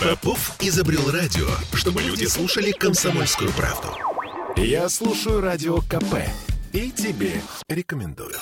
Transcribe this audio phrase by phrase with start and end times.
[0.00, 3.88] Попов изобрел радио, чтобы люди слушали комсомольскую правду.
[4.56, 6.24] Я слушаю радио КП
[6.72, 8.34] и тебе рекомендую.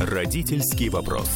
[0.00, 1.28] Родительский вопрос.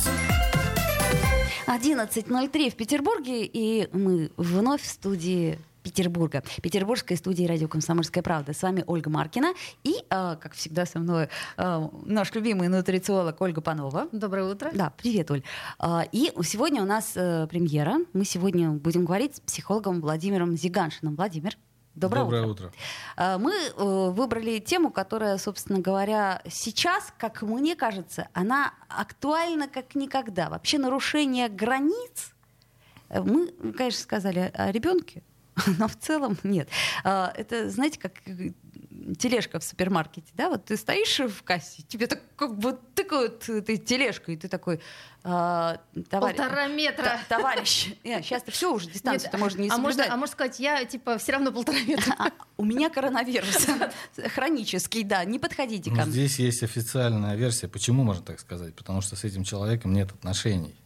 [1.69, 8.53] 11.03 в Петербурге, и мы вновь в студии Петербурга, петербургской студии радио «Комсомольская правда».
[8.53, 13.61] С вами Ольга Маркина и, э, как всегда, со мной э, наш любимый нутрициолог Ольга
[13.61, 14.09] Панова.
[14.11, 14.73] Доброе утро.
[14.75, 15.45] Да, привет, Оль.
[15.79, 17.99] Э, и сегодня у нас э, премьера.
[18.15, 21.15] Мы сегодня будем говорить с психологом Владимиром Зиганшиным.
[21.15, 21.57] Владимир,
[21.95, 22.73] Доброе, Доброе утро.
[23.17, 23.39] утро.
[23.39, 30.51] Мы э, выбрали тему, которая, собственно говоря, сейчас, как мне кажется, она актуальна как никогда.
[30.51, 32.35] Вообще нарушение границ.
[33.09, 35.23] Мы, конечно, сказали о ребенке,
[35.79, 36.69] но в целом нет.
[37.05, 38.51] А, Это, знаете, как э,
[39.19, 43.77] тележка в супермаркете, да, вот ты стоишь в кассе, тебе так как бы тыкают этой
[43.79, 44.81] тележкой, и ты такой,
[45.25, 45.79] а,
[46.11, 47.05] товарищ, Полтора метра.
[47.29, 50.61] та- товарищ, сейчас ты все уже дистанцию ты можно не а, можно, а можно сказать,
[50.61, 52.15] я типа все равно полтора метра.
[52.19, 53.67] А, у меня коронавирус
[54.35, 56.13] хронический, да, не подходите ко Ну, мне.
[56.13, 57.69] здесь есть официальная версия.
[57.69, 58.75] Почему можно так сказать?
[58.75, 60.86] Потому что с этим человеком нет отношений э,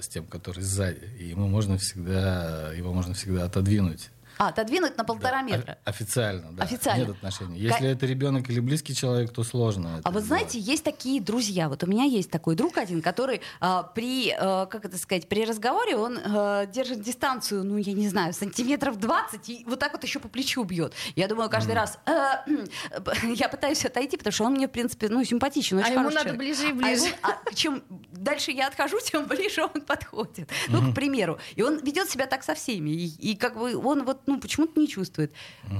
[0.00, 1.10] с тем, который сзади.
[1.18, 4.10] И ему можно всегда, его можно всегда отодвинуть.
[4.38, 5.78] А, отодвинуть на полтора Да, метра.
[5.84, 6.64] официально, да.
[6.64, 7.00] Официально.
[7.06, 7.58] Нет отношений.
[7.58, 9.96] Если это ребенок или близкий человек, то сложно.
[9.98, 11.68] это А вот знаете, есть такие друзья.
[11.68, 15.44] Вот у меня есть такой друг один, который а, при, а, как это сказать, при
[15.44, 20.02] разговоре он а, держит дистанцию, ну я не знаю, сантиметров 20 и вот так вот
[20.04, 20.92] еще по плечу бьет.
[21.14, 22.44] Я думаю каждый раз, «Э,
[23.34, 26.16] я пытаюсь отойти, потому что он мне в принципе, ну симпатичен, очень А ему надо
[26.20, 26.38] человек.
[26.38, 27.04] ближе и А ближе.
[27.06, 30.50] ему- а чем дальше я отхожу, тем ближе он подходит.
[30.68, 31.38] Ну, к примеру.
[31.54, 32.90] И он ведет себя так со всеми.
[32.90, 35.32] И, и как бы он вот, ну, почему-то не чувствует.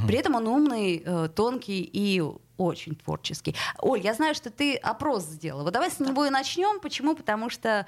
[0.06, 2.22] При этом он умный, э, тонкий и
[2.56, 3.54] очень творческий.
[3.78, 5.64] Оль, я знаю, что ты опрос сделала.
[5.64, 6.80] Вот давай с него и начнем.
[6.80, 7.14] Почему?
[7.14, 7.86] Потому что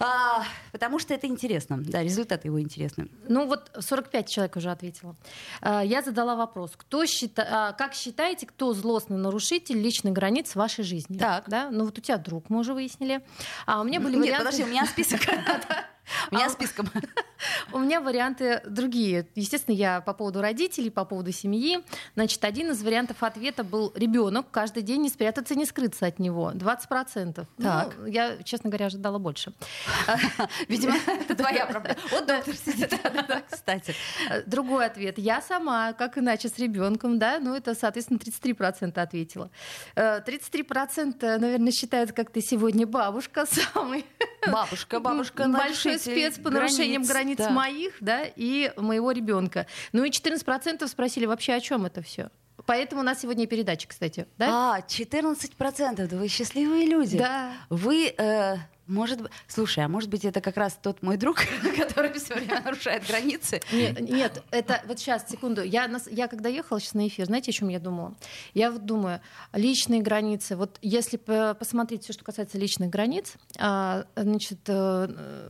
[0.00, 1.78] а, потому что это интересно.
[1.80, 3.08] Да, результаты его интересны.
[3.28, 5.16] Ну вот 45 человек уже ответило.
[5.60, 7.46] А, Я задала вопрос, кто счита...
[7.50, 11.18] а, как считаете, кто злостный нарушитель личных границ вашей жизни?
[11.18, 11.44] Так.
[11.48, 11.70] Да?
[11.70, 13.22] Ну вот у тебя друг, мы уже выяснили.
[13.66, 14.44] А у меня были Нет, варианты...
[14.44, 15.20] подожди, у меня список.
[16.30, 16.90] У меня А, списком.
[17.72, 19.26] У меня варианты другие.
[19.34, 21.78] Естественно, я по поводу родителей, по поводу семьи.
[22.14, 24.46] Значит, один из вариантов ответа был ребенок.
[24.50, 26.52] Каждый день не спрятаться, не скрыться от него.
[26.52, 27.46] 20%.
[27.62, 27.94] Так.
[27.98, 29.52] Ну, я, честно говоря, ожидала больше.
[30.68, 31.98] Видимо, это твоя проблема.
[32.10, 32.92] Вот доктор сидит.
[33.50, 33.94] Кстати.
[34.30, 35.18] Э, Другой ответ.
[35.18, 39.50] Я сама, как иначе, с ребенком, да, ну это, соответственно, 33% ответила.
[39.94, 44.04] Э, 33%, наверное, считают, как ты сегодня бабушка самый
[44.52, 47.50] Бабушка, бабушка, большой спец по нарушениям границ да.
[47.50, 49.66] моих, да, и моего ребенка.
[49.92, 52.30] Ну и 14% спросили вообще, о чем это все.
[52.66, 54.76] Поэтому у нас сегодня передача, кстати, да?
[54.76, 57.16] А, 14%, да вы счастливые люди.
[57.16, 57.52] Да.
[57.70, 58.56] Вы, э,
[58.88, 61.36] может слушай, а может быть это как раз тот мой друг,
[61.76, 63.60] который все время нарушает границы?
[63.72, 65.62] Нет, нет, это вот сейчас, секунду.
[65.62, 68.14] Я, нас- я когда ехала сейчас на эфир, знаете, о чем я думала?
[68.54, 69.20] Я вот думаю,
[69.52, 70.56] личные границы.
[70.56, 75.48] Вот если посмотреть все, что касается личных границ, а, значит, э, э,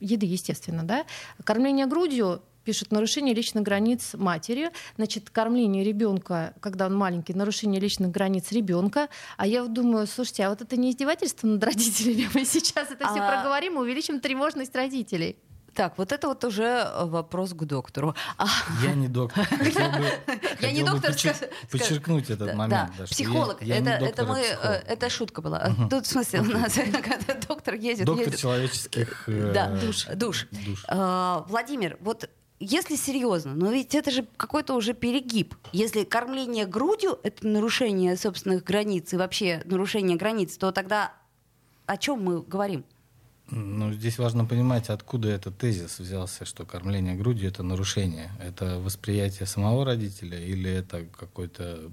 [0.00, 1.04] еды, естественно, да,
[1.44, 8.10] кормление грудью пишет нарушение личных границ матери, значит, кормление ребенка, когда он маленький, нарушение личных
[8.10, 9.08] границ ребенка.
[9.38, 12.28] А я вот думаю, слушайте, а вот это не издевательство над родителями?
[12.34, 15.38] Мы сейчас это все А- проговорим и увеличим тревожность родителей.
[15.74, 18.14] Так, вот это вот уже э, вопрос к доктору.
[18.36, 18.46] А,
[18.84, 19.44] Я не доктор.
[19.46, 20.06] Хотел бы,
[20.60, 22.90] Я не доктор, подчер- подчеркнуть этот да, момент.
[22.98, 23.62] да, психолог.
[23.62, 24.82] я- я не это, доктор, это мы, э, психолог.
[24.88, 25.70] это шутка была.
[25.88, 26.76] Тут в смысле у нас
[27.48, 28.40] доктор ездит, Доктор ездит.
[28.40, 30.06] человеческих э, Да, душ.
[30.16, 30.48] душ.
[30.66, 30.84] душ.
[30.88, 32.28] А, Владимир, вот
[32.60, 35.54] если серьезно, но ведь это же какой-то уже перегиб.
[35.72, 41.12] Если кормление грудью это нарушение собственных границ и вообще нарушение границ, то тогда
[41.86, 42.84] о чем мы говорим?
[43.50, 48.30] Ну, здесь важно понимать, откуда этот тезис взялся, что кормление грудью это нарушение.
[48.40, 51.90] Это восприятие самого родителя или это какой-то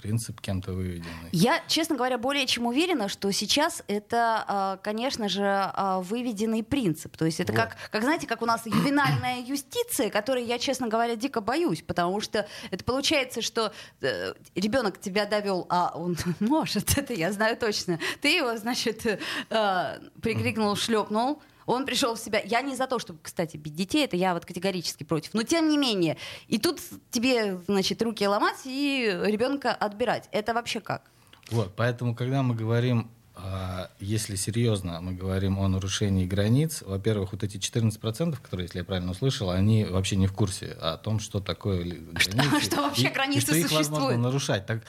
[0.00, 1.28] принцип кем-то выведенный?
[1.32, 7.16] Я, честно говоря, более чем уверена, что сейчас это, а, конечно же, а, выведенный принцип.
[7.16, 7.60] То есть это Вот.
[7.60, 12.20] как, как, знаете, как у нас ювенальная юстиция, которой я, честно говоря, дико боюсь, потому
[12.20, 17.98] что это получается, что э, ребенок тебя довел, а он может, это я знаю точно.
[18.20, 19.18] Ты его, значит, э,
[19.50, 21.40] э, прикрикнул, шлепнул.
[21.66, 22.40] Он пришел в себя.
[22.44, 25.34] Я не за то, чтобы, кстати, бить детей, это я вот категорически против.
[25.34, 26.16] Но тем не менее,
[26.48, 26.80] и тут
[27.10, 30.28] тебе, значит, руки ломать и ребенка отбирать.
[30.32, 31.02] Это вообще как?
[31.50, 37.42] Вот, поэтому, когда мы говорим, а, если серьезно, мы говорим о нарушении границ, во-первых, вот
[37.44, 41.40] эти 14%, которые, если я правильно услышал, они вообще не в курсе о том, что
[41.40, 42.60] такое границы.
[42.62, 44.20] что вообще и- границы и что их возможно существуют.
[44.20, 44.66] нарушать.
[44.66, 44.82] Так,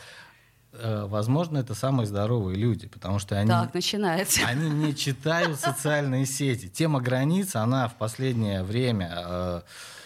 [1.08, 4.42] возможно, это самые здоровые люди, потому что они, Так, начинается.
[4.46, 6.68] они не читают социальные сети.
[6.68, 9.62] Тема границ, она в последнее время э,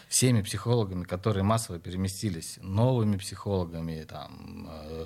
[0.08, 5.06] всеми психологами, которые массово переместились, новыми психологами, там, э,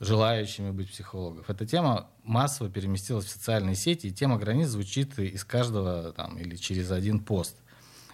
[0.00, 1.48] желающими быть психологов.
[1.48, 6.56] Эта тема массово переместилась в социальные сети, и тема границ звучит из каждого там, или
[6.56, 7.56] через один пост.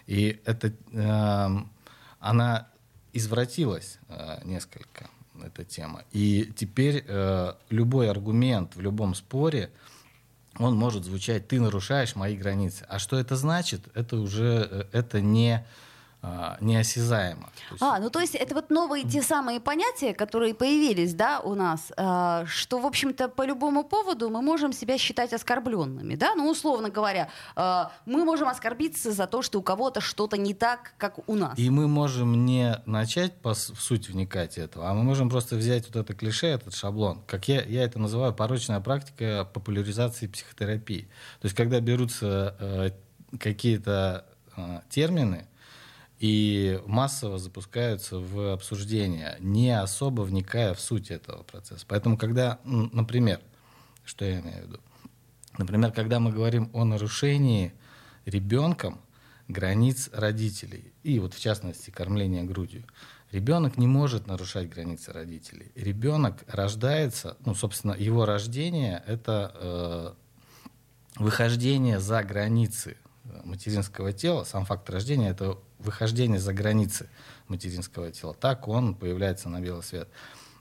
[0.05, 1.47] И это, э,
[2.19, 2.67] она
[3.13, 5.09] извратилась э, несколько,
[5.43, 6.03] эта тема.
[6.11, 9.71] И теперь э, любой аргумент в любом споре,
[10.57, 12.85] он может звучать, ты нарушаешь мои границы.
[12.89, 13.81] А что это значит?
[13.93, 15.65] Это уже э, это не
[16.59, 17.49] неосязаемо.
[17.69, 17.81] То есть...
[17.81, 21.91] А, ну то есть это вот новые те самые понятия, которые появились, да, у нас,
[21.95, 26.89] э, что, в общем-то, по любому поводу мы можем себя считать оскорбленными, да, ну, условно
[26.89, 31.35] говоря, э, мы можем оскорбиться за то, что у кого-то что-то не так, как у
[31.35, 31.57] нас.
[31.57, 35.87] И мы можем не начать по, в суть вникать этого, а мы можем просто взять
[35.87, 41.03] вот это клише, этот шаблон, как я, я это называю, порочная практика популяризации психотерапии.
[41.39, 42.89] То есть когда берутся э,
[43.37, 44.25] какие-то
[44.57, 45.47] э, термины,
[46.19, 51.85] и массово запускаются в обсуждение, не особо вникая в суть этого процесса.
[51.87, 53.39] Поэтому, когда, например,
[54.03, 54.79] что я имею в виду?
[55.57, 57.73] Например, когда мы говорим о нарушении
[58.25, 58.99] ребенком
[59.47, 62.83] границ родителей, и вот в частности кормление грудью,
[63.31, 65.71] ребенок не может нарушать границы родителей.
[65.75, 70.13] Ребенок рождается, ну, собственно, его рождение— это э,
[71.15, 72.97] выхождение за границы
[73.43, 77.09] материнского тела, сам факт рождения— это выхождение за границы
[77.47, 78.33] материнского тела.
[78.33, 80.09] Так он появляется на белый свет.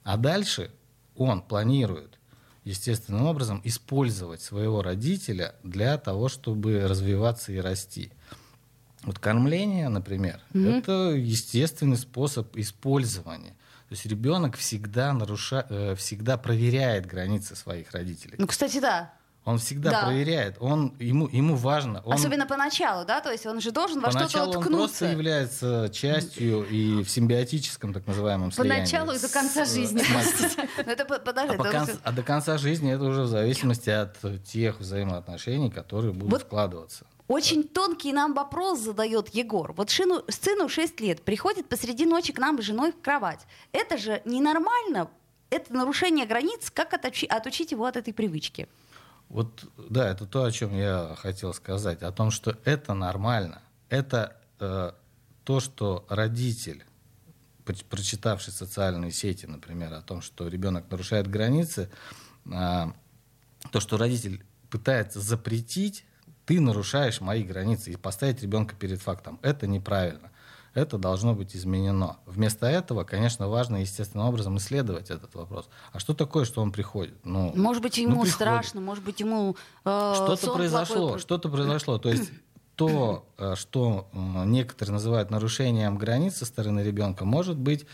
[0.05, 0.71] А дальше
[1.17, 2.19] он планирует
[2.65, 8.13] естественным образом использовать своего родителя для того, чтобы развиваться и расти.
[9.03, 10.79] Вот кормление, например, mm-hmm.
[10.79, 13.55] это естественный способ использования.
[13.89, 18.35] То есть ребенок всегда нарушает, э, всегда проверяет границы своих родителей.
[18.39, 19.15] Ну, кстати, да.
[19.49, 20.05] Он всегда да.
[20.05, 20.57] проверяет.
[20.61, 22.03] Он, ему, ему важно.
[22.05, 23.23] Он, Особенно поначалу, да?
[23.23, 24.69] То есть он же должен во что-то уткнуться.
[24.69, 28.81] он просто является частью и в симбиотическом так называемом слиянии.
[28.81, 30.03] Поначалу и до конца жизни.
[32.05, 37.07] А до конца жизни это уже в зависимости от тех взаимоотношений, которые будут складываться.
[37.27, 39.73] Очень тонкий нам вопрос задает Егор.
[39.73, 43.41] Вот шину, сыну 6 лет, приходит посреди ночи к нам с женой в кровать.
[43.73, 45.09] Это же ненормально,
[45.49, 46.71] это нарушение границ.
[46.71, 48.69] Как отучить его от этой привычки?
[49.29, 53.61] Вот, да, это то, о чем я хотел сказать, о том, что это нормально.
[53.91, 54.93] Это э,
[55.45, 56.85] то, что родитель,
[57.91, 61.91] прочитавший социальные сети, например, о том, что ребенок нарушает границы,
[62.47, 62.87] э,
[63.71, 66.05] то, что родитель пытается запретить,
[66.47, 69.39] ты нарушаешь мои границы и поставить ребенка перед фактом.
[69.43, 70.31] Это неправильно
[70.79, 72.17] это должно быть изменено.
[72.27, 75.69] Вместо этого, конечно, важно естественным образом исследовать этот вопрос.
[75.93, 77.15] А что такое, что он приходит?
[77.25, 81.19] Ну, может быть, ему ну, страшно, может быть, ему э, что-то произошло, плохой...
[81.19, 81.99] что-то произошло.
[81.99, 82.31] То есть
[82.77, 87.87] то, э, что некоторые называют нарушением границ со стороны ребенка, может быть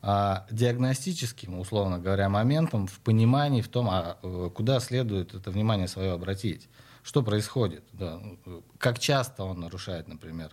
[0.00, 5.88] а, диагностическим, условно говоря, моментом в понимании в том, а, э, куда следует это внимание
[5.88, 6.68] свое обратить,
[7.02, 8.20] что происходит, да,
[8.78, 10.52] как часто он нарушает, например,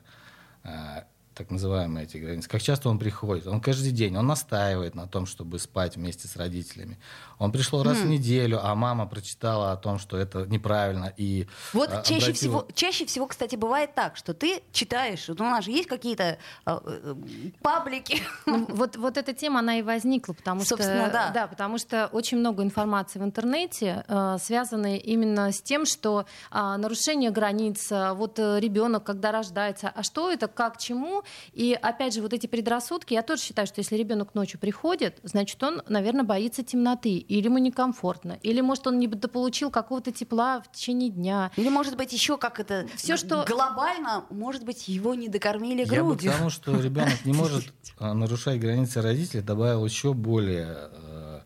[1.36, 2.48] так называемые эти границы.
[2.50, 3.46] Как часто он приходит?
[3.48, 6.98] Он каждый день, он настаивает на том, чтобы спать вместе с родителями.
[7.38, 8.04] Он пришел раз mm.
[8.04, 11.14] в неделю, а мама прочитала о том, что это неправильно.
[11.18, 15.44] И вот а, чаще, всего, чаще всего, кстати, бывает так, что ты читаешь, вот у
[15.44, 17.16] нас же есть какие-то э, э,
[17.62, 18.22] паблики.
[18.46, 21.32] Ну, вот, вот эта тема, она и возникла, потому Собственно, что, да.
[21.32, 26.76] Да, потому что очень много информации в интернете, э, связанной именно с тем, что э,
[26.78, 32.14] нарушение границ, э, вот э, ребенок, когда рождается, а что это, как, чему, и опять
[32.14, 36.24] же, вот эти предрассудки, я тоже считаю, что если ребенок ночью приходит, значит, он, наверное,
[36.24, 41.52] боится темноты, или ему некомфортно, или, может, он не дополучил какого-то тепла в течение дня.
[41.56, 45.98] Или, может быть, еще как это все, что глобально, может быть, его не докормили грудью.
[45.98, 47.66] Я бы к тому, что ребенок не может
[48.00, 51.40] а, нарушать границы родителей, добавил еще более, э,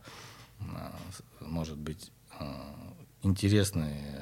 [1.41, 2.43] может быть, э,
[3.23, 4.19] интересные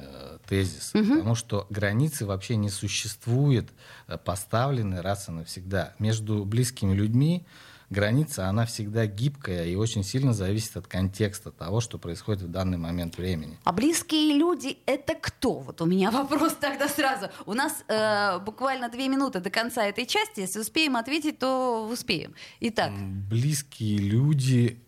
[0.48, 1.04] тезис, угу.
[1.04, 3.68] потому что границы вообще не существует,
[4.06, 5.94] э, поставлены раз и навсегда.
[5.98, 7.46] Между близкими людьми
[7.90, 12.78] граница, она всегда гибкая и очень сильно зависит от контекста того, что происходит в данный
[12.78, 13.58] момент времени.
[13.64, 15.60] А близкие люди— это кто?
[15.60, 17.28] Вот у меня вопрос тогда сразу.
[17.46, 20.40] У нас э, буквально две минуты до конца этой части.
[20.40, 22.34] Если успеем ответить, то успеем.
[22.60, 22.92] Итак.
[23.28, 24.82] Близкие люди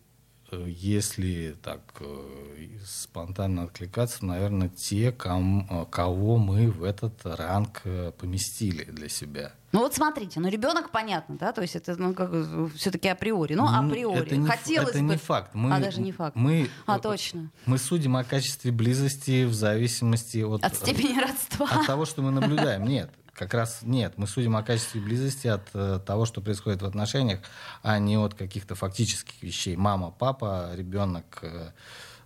[0.51, 7.83] если так э, спонтанно откликаться, наверное, те, ком, кого мы в этот ранг
[8.17, 9.53] поместили для себя.
[9.71, 12.29] Ну вот смотрите, ну ребенок понятно, да, то есть это ну, как,
[12.75, 14.19] все-таки априори, ну априори.
[14.19, 15.05] Это не, Хотелось это бы...
[15.05, 15.51] не факт.
[15.53, 16.35] Мы, а даже не факт.
[16.35, 17.51] Мы, а точно.
[17.65, 20.63] Мы судим о качестве близости в зависимости от...
[20.63, 21.67] От степени родства.
[21.71, 22.83] От того, что мы наблюдаем.
[22.83, 24.13] Нет, как раз нет.
[24.17, 27.39] Мы судим о качестве близости от э, того, что происходит в отношениях,
[27.81, 29.75] а не от каких-то фактических вещей.
[29.75, 31.71] Мама, папа, ребенок, э,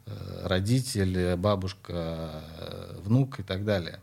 [0.08, 4.02] э родитель, бабушка, э, внук и так далее.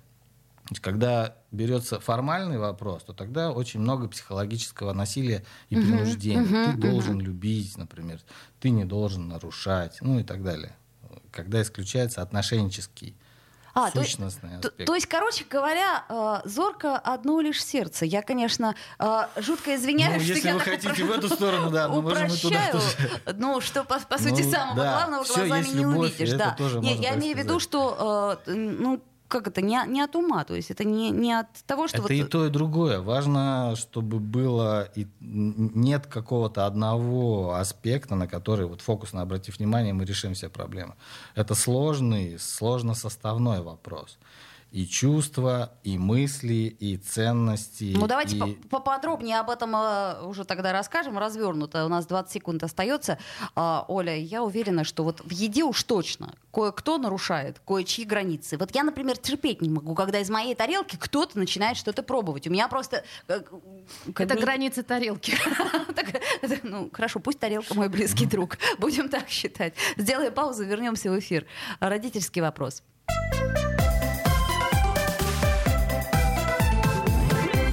[0.81, 6.43] Когда берется формальный вопрос, то тогда очень много психологического насилия и uh-huh, принуждения.
[6.43, 7.25] Uh-huh, ты должен uh-huh.
[7.25, 8.21] любить, например,
[8.59, 10.75] ты не должен нарушать, ну и так далее.
[11.31, 13.15] Когда исключается отношенческий
[13.75, 14.79] а, сущностный то, аспект.
[14.79, 18.05] То, то есть, короче говоря, э, зорко одно лишь сердце.
[18.05, 21.89] Я, конечно, э, жутко извиняюсь, ну, что если я вы хотите в эту сторону, да,
[21.89, 22.87] мы можем и туда тоже.
[23.37, 24.93] Ну, что, по, по сути, ну, самого да.
[24.93, 26.37] главного глазами не любовь, увидишь.
[26.37, 26.57] Да.
[26.81, 30.55] Нет, я имею в виду, что э, ну, как это, не, не от ума, то
[30.55, 31.97] есть это не, не от того, что...
[31.97, 32.11] Это вот...
[32.11, 33.01] и то, и другое.
[33.01, 34.83] Важно, чтобы было...
[34.95, 40.95] И нет какого-то одного аспекта, на который, вот фокусно обратив внимание, мы решим все проблемы.
[41.35, 44.19] Это сложный, сложно составной вопрос
[44.73, 47.93] и чувства, и мысли, и ценности.
[47.95, 48.55] Ну давайте и...
[48.69, 51.85] поподробнее об этом э, уже тогда расскажем, развернуто.
[51.85, 53.19] У нас 20 секунд остается.
[53.55, 58.57] А, Оля, я уверена, что вот в еде уж точно кое-кто нарушает кое-чьи границы.
[58.57, 62.47] Вот я, например, терпеть не могу, когда из моей тарелки кто-то начинает что-то пробовать.
[62.47, 63.05] У меня просто...
[63.29, 63.43] Э,
[64.17, 65.35] это границы тарелки.
[66.63, 68.59] Ну, хорошо, пусть тарелка мой близкий друг.
[68.79, 69.75] Будем так считать.
[69.97, 71.47] Сделаем паузу, вернемся в эфир.
[71.81, 72.83] Родительский вопрос.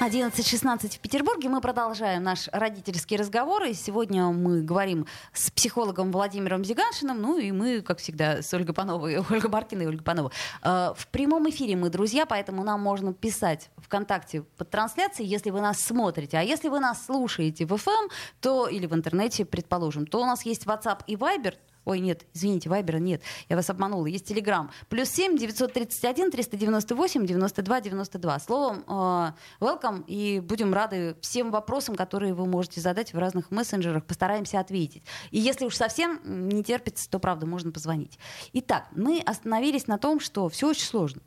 [0.00, 1.50] 11.16 в Петербурге.
[1.50, 3.64] Мы продолжаем наш родительский разговор.
[3.64, 7.20] И сегодня мы говорим с психологом Владимиром Зиганшиным.
[7.20, 10.32] Ну и мы, как всегда, с Ольгой Пановой, Ольга Баркина и Ольга Панова.
[10.62, 15.60] Э, в прямом эфире мы друзья, поэтому нам можно писать ВКонтакте под трансляцией, если вы
[15.60, 16.38] нас смотрите.
[16.38, 20.46] А если вы нас слушаете в FM, то или в интернете, предположим, то у нас
[20.46, 21.56] есть WhatsApp и Viber.
[21.90, 24.06] Ой, нет, извините, Вайбера нет, я вас обманула.
[24.06, 24.70] Есть Телеграм.
[24.88, 28.38] Плюс 7 931 398 92 92.
[28.38, 34.04] Словом, э, welcome, и будем рады всем вопросам, которые вы можете задать в разных мессенджерах.
[34.04, 35.02] Постараемся ответить.
[35.32, 38.20] И если уж совсем не терпится, то, правда, можно позвонить.
[38.52, 41.22] Итак, мы остановились на том, что все очень сложно.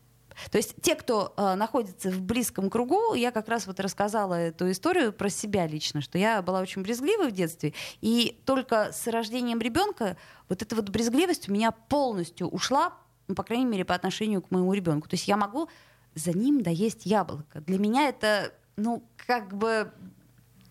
[0.51, 4.69] То есть те, кто э, находится в близком кругу, я как раз вот рассказала эту
[4.71, 9.59] историю про себя лично, что я была очень брезгливой в детстве, и только с рождением
[9.59, 10.17] ребенка
[10.49, 12.93] вот эта вот брезгливость у меня полностью ушла,
[13.27, 15.07] ну, по крайней мере, по отношению к моему ребенку.
[15.07, 15.69] То есть я могу
[16.15, 17.61] за ним доесть яблоко.
[17.61, 19.91] Для меня это, ну, как бы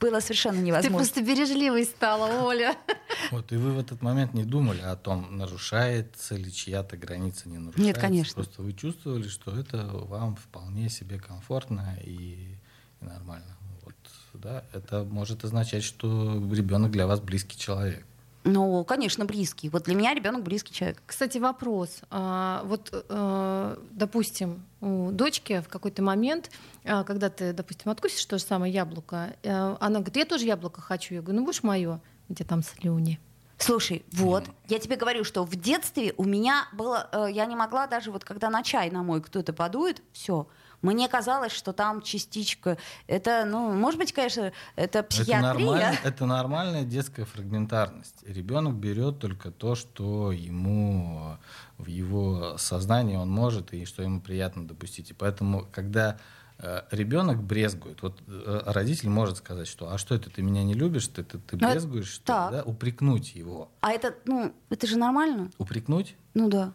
[0.02, 0.98] было совершенно невозможно.
[0.98, 2.76] Ты просто бережливой стала, Оля.
[3.30, 7.58] Вот, и вы в этот момент не думали о том, нарушается ли чья-то граница, не
[7.58, 7.82] нарушается.
[7.82, 8.34] Нет, конечно.
[8.34, 12.58] Просто вы чувствовали, что это вам вполне себе комфортно и,
[13.00, 13.56] и нормально.
[13.84, 13.94] Вот,
[14.34, 18.04] да, это может означать, что ребенок для вас близкий человек.
[18.44, 19.68] Ну, конечно, близкий.
[19.68, 21.02] Вот для меня ребенок близкий человек.
[21.06, 22.00] Кстати, вопрос.
[22.10, 26.50] А, вот, а, допустим, у дочки в какой-то момент,
[26.84, 30.80] а, когда ты, допустим, откусишь то же самое яблоко, а, она говорит, я тоже яблоко
[30.80, 31.14] хочу.
[31.14, 33.20] Я говорю, ну будешь мое, где там слюни.
[33.58, 37.86] Слушай, вот, я тебе говорю, что в детстве у меня было, э, я не могла
[37.86, 40.48] даже вот когда на чай на мой кто-то подует, все,
[40.82, 42.76] мне казалось, что там частичка.
[43.06, 45.50] Это, ну, может быть, конечно, это психиатрия.
[45.50, 45.98] Это, нормаль...
[46.04, 48.16] это нормальная детская фрагментарность.
[48.26, 51.38] Ребенок берет только то, что ему
[51.78, 55.10] в его сознании он может и что ему приятно допустить.
[55.10, 56.18] И поэтому, когда
[56.58, 58.02] э, ребенок брезгует.
[58.02, 61.38] Вот э, родитель может сказать, что а что это, ты меня не любишь, ты, ты,
[61.38, 62.62] ты брезгуешь, что да?
[62.64, 63.70] Упрекнуть его.
[63.80, 65.50] А это, ну, это же нормально?
[65.58, 66.16] Упрекнуть?
[66.34, 66.72] Ну да.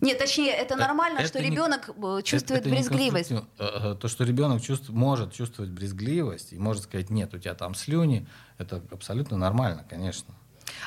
[0.00, 3.32] Нет, точнее, это э, нормально, это что не, ребенок э, чувствует это, это брезгливость.
[3.58, 7.74] Э, то, что ребенок чувств, может чувствовать брезгливость и может сказать, нет, у тебя там
[7.74, 8.26] слюни,
[8.58, 10.34] это абсолютно нормально, конечно.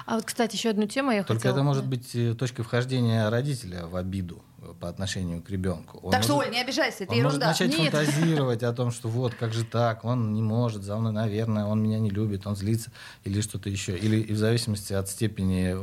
[0.06, 1.56] А вот, кстати, еще одну тему я Только хотела...
[1.56, 4.44] это может быть точкой вхождения родителя в обиду.
[4.80, 6.00] По отношению к ребенку.
[6.04, 7.48] Он так может, что, Оль, не обижайся, это он ерунда.
[7.48, 7.94] может начать Нет.
[7.94, 11.82] фантазировать о том, что вот, как же так, он не может, за мной, наверное, он
[11.82, 12.92] меня не любит, он злится
[13.24, 13.98] или что-то еще.
[13.98, 15.76] Или и в зависимости от степени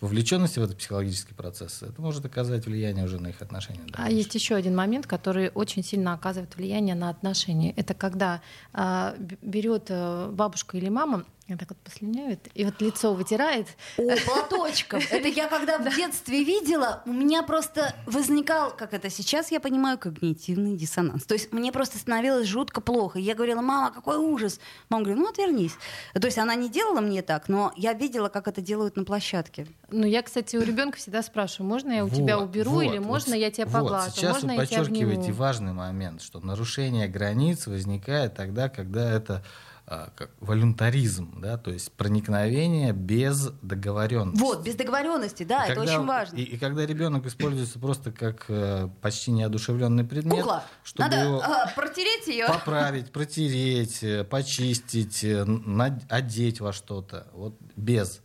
[0.00, 3.80] вовлеченности в этот психологический процесс, это может оказать влияние уже на их отношения.
[3.80, 3.94] Дальше.
[3.96, 7.72] А есть еще один момент, который очень сильно оказывает влияние на отношения.
[7.72, 8.42] Это когда
[8.72, 13.68] а, берет э, бабушка или мама я так вот послюняет, и вот лицо вытирает.
[13.98, 15.00] О, платочком.
[15.10, 19.98] Это я когда в детстве видела, у меня просто возникал, как это сейчас я понимаю,
[19.98, 21.24] когнитивный диссонанс.
[21.24, 23.18] То есть мне просто становилось жутко плохо.
[23.18, 24.58] Я говорила, мама, какой ужас.
[24.88, 25.74] Мама говорит, ну отвернись.
[26.14, 29.66] То есть она не делала мне так, но я видела, как это делают на площадке.
[29.90, 32.98] Ну я, кстати, у ребенка всегда спрашиваю, можно я у вот, тебя уберу вот, или
[32.98, 34.06] можно вот, я тебя поглажу?
[34.06, 39.44] Вот, сейчас можно вы подчеркиваете важный момент, что нарушение границ возникает тогда, когда это
[39.86, 44.40] как волюнтаризм, да, то есть проникновение без договоренности.
[44.40, 46.36] Вот, без договоренности, да, и это когда, очень важно.
[46.36, 50.64] И, и когда ребенок используется просто как э, почти неодушевленный предмет, Кукла.
[50.82, 57.28] чтобы Надо его э, протереть ее, поправить, протереть, э, почистить, э, над, одеть во что-то,
[57.32, 58.22] вот без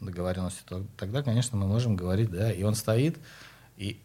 [0.00, 3.18] договоренности, то тогда, конечно, мы можем говорить, да, и он стоит
[3.76, 4.02] и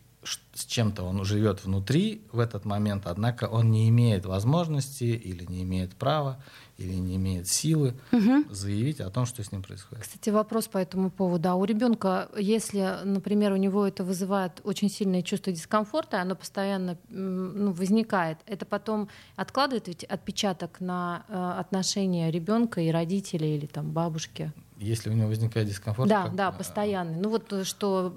[0.54, 5.64] с чем-то он живет внутри в этот момент, однако он не имеет возможности или не
[5.64, 6.44] имеет права
[6.78, 8.46] или не имеет силы угу.
[8.52, 10.04] заявить о том, что с ним происходит.
[10.04, 11.50] Кстати, вопрос по этому поводу.
[11.50, 16.98] А у ребенка, если, например, у него это вызывает очень сильное чувство дискомфорта, оно постоянно
[17.10, 23.92] ну, возникает, это потом откладывает ведь отпечаток на э, отношения ребенка и родителей или там
[23.92, 24.54] бабушки?
[24.80, 26.10] если у него возникает дискомфорт.
[26.10, 27.18] Да, как, да, постоянный.
[27.18, 28.14] Ну вот э, что,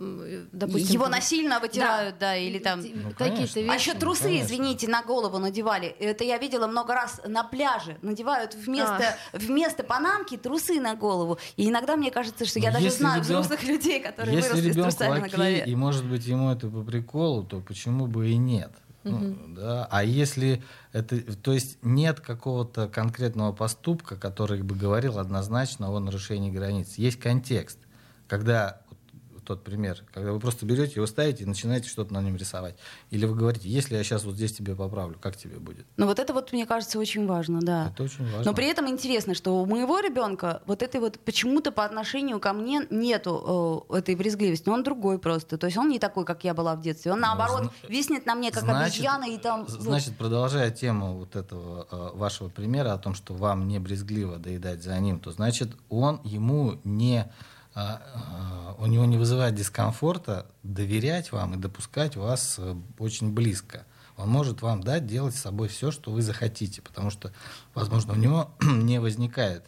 [0.52, 3.70] допустим, его насильно вытирают, да, да или там ну, какие-то вещи.
[3.70, 4.46] А еще трусы, конечно.
[4.46, 5.88] извините, на голову надевали.
[5.88, 7.96] Это я видела много раз на пляже.
[8.02, 9.38] Надевают вместо а.
[9.38, 11.38] вместо панамки трусы на голову.
[11.56, 15.20] И иногда мне кажется, что я даже знаю ребенок, взрослых людей, которые выросли с трусами
[15.20, 15.64] на голове.
[15.66, 18.70] И может быть ему это по приколу, то почему бы и нет?
[19.02, 19.88] Ну, да.
[19.90, 26.50] А если это, то есть нет какого-то конкретного поступка, который бы говорил однозначно о нарушении
[26.50, 26.94] границ.
[26.96, 27.78] Есть контекст,
[28.28, 28.82] когда
[29.50, 32.76] тот пример, когда вы просто берете его ставите и начинаете что-то на нем рисовать.
[33.10, 35.86] Или вы говорите, если я сейчас вот здесь тебе поправлю, как тебе будет?
[35.96, 37.90] Ну вот это вот, мне кажется, очень важно, да.
[37.92, 38.44] Это очень важно.
[38.44, 42.52] Но при этом интересно, что у моего ребенка вот этой вот почему-то по отношению ко
[42.52, 44.68] мне нету э, этой брезгливости.
[44.68, 45.58] Он другой просто.
[45.58, 47.10] То есть он не такой, как я была в детстве.
[47.10, 49.24] Он ну, наоборот ну, виснет на мне, как значит, обезьяна.
[49.24, 50.18] И там, значит, вот.
[50.18, 54.96] продолжая тему вот этого э, вашего примера о том, что вам не брезгливо доедать за
[55.00, 57.28] ним, то значит он ему не
[58.78, 63.84] у него не вызывает дискомфорта доверять вам и допускать вас э, очень близко.
[64.16, 67.32] Он может вам дать делать с собой все, что вы захотите, потому что,
[67.74, 69.64] возможно, у него не возникает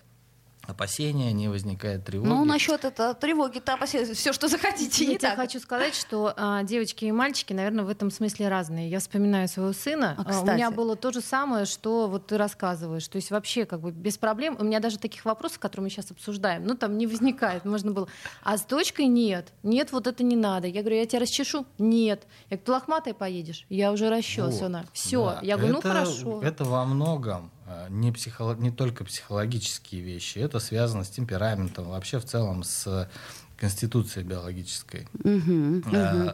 [0.67, 2.29] опасения, не возникает тревоги.
[2.29, 5.19] Ну, насчет это тревоги-то опасения, все, что захотите.
[5.21, 8.89] Я хочу сказать, что а, девочки и мальчики, наверное, в этом смысле разные.
[8.89, 10.15] Я вспоминаю своего сына.
[10.19, 13.07] А, а, у меня было то же самое, что вот ты рассказываешь.
[13.09, 14.57] То есть вообще как бы без проблем.
[14.59, 17.65] У меня даже таких вопросов, которые мы сейчас обсуждаем, ну там не возникает.
[17.65, 18.09] Можно было.
[18.43, 19.53] А с дочкой нет.
[19.63, 20.69] Нет, вот это не надо.
[20.69, 21.67] Я говорю, я тебя расчешу?
[21.79, 22.27] Нет.
[22.51, 23.67] Я говорю, ты лохматой поедешь?
[23.69, 24.79] Я уже расчесана.
[24.79, 25.25] Вот, Все.
[25.25, 25.41] Да.
[25.43, 26.43] Я говорю, ну это, хорошо.
[26.43, 27.51] Это во многом
[27.89, 33.09] не, психолог, не только психологические вещи, это связано с темпераментом, вообще в целом с
[33.57, 35.09] конституцией биологической.
[35.23, 36.33] Угу, угу.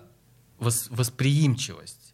[0.59, 2.08] Вос, восприимчивость,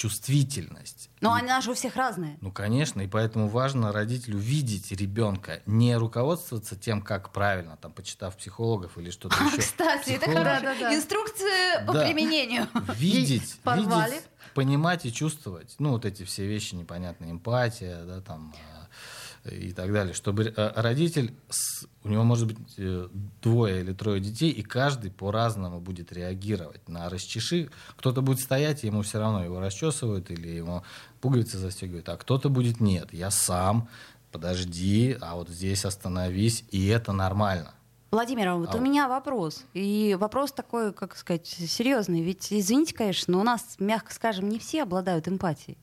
[0.00, 1.10] чувствительность.
[1.20, 2.38] Но и, она же у всех разная.
[2.40, 8.34] Ну, конечно, и поэтому важно родителю видеть ребенка, не руководствоваться тем, как правильно, там, почитав
[8.38, 9.58] психологов или что-то а, еще.
[9.58, 10.94] Кстати, это хорошая да, да, да.
[10.94, 12.06] инструкция по да.
[12.06, 12.66] применению.
[12.96, 18.54] Видеть, видеть понимать и чувствовать, ну, вот эти все вещи непонятные, эмпатия, да, там,
[19.44, 21.34] и так далее, чтобы э, родитель,
[22.04, 23.08] у него может быть э,
[23.40, 27.70] двое или трое детей, и каждый по-разному будет реагировать на расчеши.
[27.96, 30.82] Кто-то будет стоять, ему все равно его расчесывают, или ему
[31.20, 33.88] пуговицы застегивают, а кто-то будет нет, я сам,
[34.30, 37.72] подожди, а вот здесь остановись, и это нормально.
[38.10, 38.78] Владимир, вот а...
[38.78, 39.64] у меня вопрос.
[39.72, 42.22] И вопрос такой, как сказать, серьезный.
[42.22, 45.78] Ведь, извините, конечно, но у нас, мягко скажем, не все обладают эмпатией.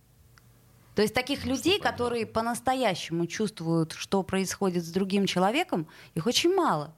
[0.97, 6.51] То есть таких ну, людей, которые по-настоящему чувствуют, что происходит с другим человеком, их очень
[6.55, 6.91] мало.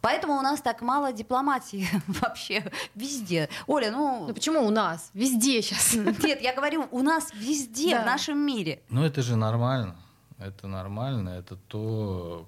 [0.00, 3.48] Поэтому у нас так мало дипломатии вообще везде.
[3.66, 4.26] Оля, ну...
[4.28, 5.10] Ну почему у нас?
[5.14, 5.94] Везде сейчас.
[6.22, 8.02] Нет, я говорю, у нас везде, да.
[8.04, 8.82] в нашем мире.
[8.88, 9.96] Ну это же нормально.
[10.38, 11.30] Это нормально.
[11.30, 12.46] Это то,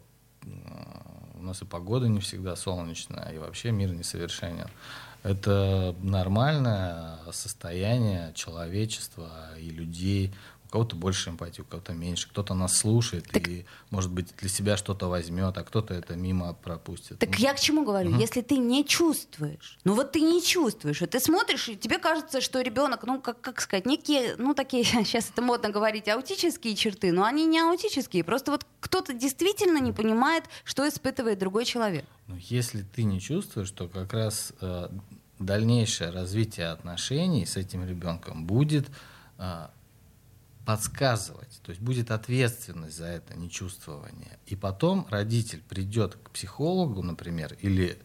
[1.34, 4.68] у нас и погода не всегда солнечная, и вообще мир несовершенен.
[5.24, 10.34] Это нормальное состояние человечества и людей,
[10.74, 13.46] кого-то больше эмпатии, у кого-то меньше, кто-то нас слушает так...
[13.46, 17.20] и, может быть, для себя что-то возьмет, а кто-то это мимо пропустит.
[17.20, 17.36] Так ну.
[17.38, 18.10] я к чему говорю?
[18.10, 18.18] Угу.
[18.18, 22.40] Если ты не чувствуешь, ну вот ты не чувствуешь, и ты смотришь, и тебе кажется,
[22.40, 27.12] что ребенок, ну как, как сказать, некие, ну такие, сейчас это модно говорить, аутические черты,
[27.12, 32.04] но они не аутические, просто вот кто-то действительно не понимает, что испытывает другой человек.
[32.26, 34.88] Ну, если ты не чувствуешь, то как раз э,
[35.38, 38.88] дальнейшее развитие отношений с этим ребенком будет
[39.38, 39.68] э,
[40.64, 44.38] подсказывать, то есть будет ответственность за это нечувствование.
[44.46, 47.98] И потом родитель придет к психологу, например, или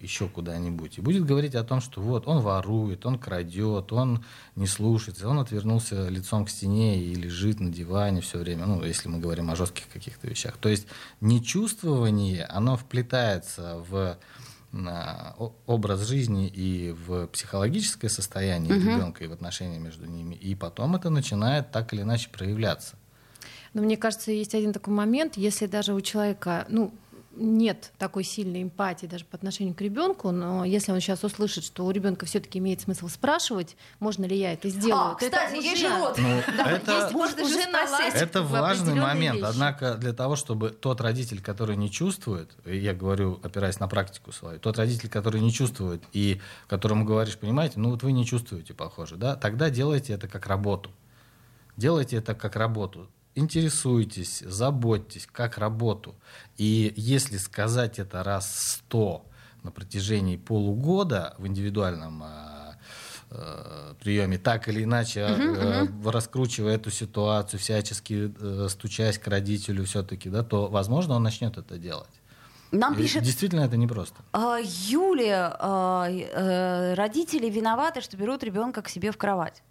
[0.00, 4.24] еще куда-нибудь, и будет говорить о том, что вот он ворует, он крадет, он
[4.56, 9.08] не слушается, он отвернулся лицом к стене и лежит на диване все время, ну, если
[9.08, 10.56] мы говорим о жестких каких-то вещах.
[10.56, 10.86] То есть
[11.20, 14.16] нечувствование, оно вплетается в
[14.72, 18.82] образ жизни и в психологическое состояние угу.
[18.82, 22.96] ребенка и в отношения между ними, и потом это начинает так или иначе проявляться.
[23.72, 26.92] Но мне кажется, есть один такой момент, если даже у человека, ну,
[27.36, 31.86] нет такой сильной эмпатии даже по отношению к ребенку, но если он сейчас услышит, что
[31.86, 35.12] у ребенка все-таки имеет смысл спрашивать, можно ли я это сделаю.
[35.12, 36.18] А, кстати, это есть же род.
[36.18, 39.38] Ну, да, это, есть, можно уже это важный момент.
[39.38, 39.48] Вещи.
[39.48, 44.58] Однако для того, чтобы тот родитель, который не чувствует, я говорю, опираясь на практику свою,
[44.58, 49.16] тот родитель, который не чувствует и которому говоришь, понимаете, ну вот вы не чувствуете, похоже,
[49.16, 50.90] да, тогда делайте это как работу.
[51.76, 53.08] Делайте это как работу
[53.40, 56.14] интересуйтесь, заботьтесь как работу.
[56.56, 59.24] И если сказать это раз сто
[59.62, 62.74] на протяжении полугода в индивидуальном э,
[63.30, 66.10] э, приеме, так или иначе uh-huh, uh-huh.
[66.10, 71.78] раскручивая эту ситуацию, всячески э, стучась к родителю все-таки, да, то, возможно, он начнет это
[71.78, 72.08] делать.
[72.72, 73.24] Нам пишет...
[73.24, 74.22] Действительно, это непросто.
[74.32, 79.62] А, Юлия, а, родители виноваты, что берут ребенка к себе в кровать.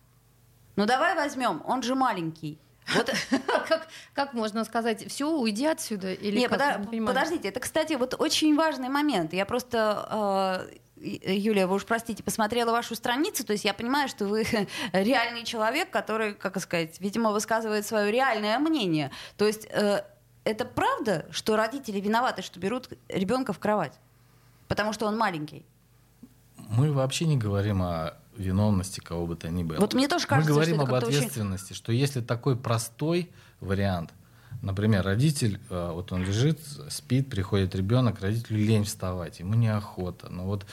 [0.75, 2.59] Ну давай возьмем, он же маленький.
[2.95, 3.11] Вот
[3.67, 6.13] как, как можно сказать, все, уйди отсюда?
[6.13, 9.33] Или Не, подо- не подождите, это, кстати, вот очень важный момент.
[9.33, 14.25] Я просто э, Юлия, вы уж простите, посмотрела вашу страницу, то есть я понимаю, что
[14.25, 14.45] вы
[14.93, 19.11] реальный человек, который, как сказать, видимо, высказывает свое реальное мнение.
[19.37, 20.03] То есть э,
[20.43, 23.93] это правда, что родители виноваты, что берут ребенка в кровать,
[24.67, 25.65] потому что он маленький?
[26.69, 29.77] Мы вообще не говорим о виновности кого бы то ни было.
[29.77, 31.75] Вот мне тоже кажется, Мы говорим что об ответственности, очень...
[31.75, 34.11] что если такой простой вариант,
[34.61, 40.45] например, родитель, э, вот он лежит, спит, приходит ребенок, родителю лень вставать, ему неохота, но
[40.45, 40.65] вот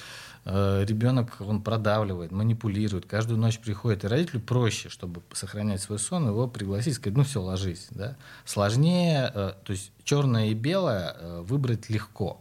[0.44, 6.28] э, ребенок, он продавливает, манипулирует, каждую ночь приходит, и родителю проще, чтобы сохранять свой сон,
[6.28, 7.88] его пригласить, сказать, ну все, ложись.
[7.90, 8.16] Да?
[8.44, 12.40] Сложнее, э, то есть черное и белое выбрать легко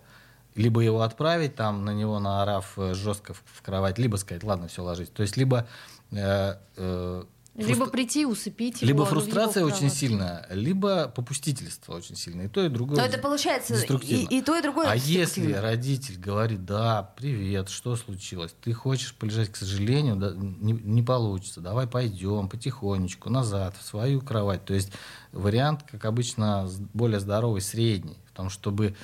[0.55, 4.67] либо его отправить там на него наорав э, жестко в, в кровать, либо сказать, ладно,
[4.67, 5.09] все ложись.
[5.09, 5.67] То есть либо
[6.11, 7.23] э, э,
[7.55, 8.87] либо прийти, усыпить его.
[8.87, 12.47] Либо фрустрация его очень сильная, либо попустительство очень сильное.
[12.47, 12.97] И то, и другое.
[12.97, 14.89] Но это получается и, и то, и другое.
[14.89, 18.53] А если родитель говорит, да, привет, что случилось?
[18.61, 21.61] Ты хочешь полежать, к сожалению, да, не, не получится.
[21.61, 24.65] Давай пойдем потихонечку назад в свою кровать.
[24.65, 24.91] То есть
[25.31, 28.17] вариант, как обычно, более здоровый, средний.
[28.25, 28.97] В том, чтобы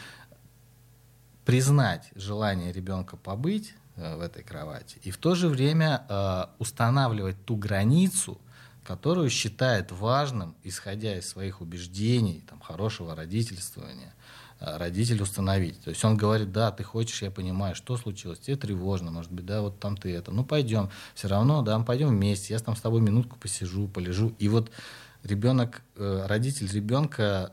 [1.45, 7.43] признать желание ребенка побыть э, в этой кровати и в то же время э, устанавливать
[7.45, 8.39] ту границу,
[8.83, 14.13] которую считает важным, исходя из своих убеждений, там, хорошего родительствования,
[14.59, 15.81] э, родитель установить.
[15.83, 19.45] То есть он говорит, да, ты хочешь, я понимаю, что случилось, тебе тревожно, может быть,
[19.45, 22.75] да, вот там ты это, ну пойдем, все равно, да, мы пойдем вместе, я там
[22.75, 24.35] с тобой минутку посижу, полежу.
[24.37, 24.71] И вот
[25.23, 27.51] ребенок, э, родитель ребенка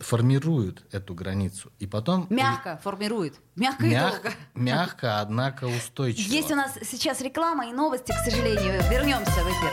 [0.00, 1.70] формируют эту границу.
[1.78, 2.26] И потом...
[2.30, 3.40] Мягко формирует.
[3.54, 4.32] Мягко, мягко и долго.
[4.54, 6.32] Мягко, однако устойчиво.
[6.32, 8.82] Есть у нас сейчас реклама и новости, к сожалению.
[8.90, 9.70] Вернемся в эфир.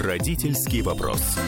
[0.00, 1.38] Родительский вопрос.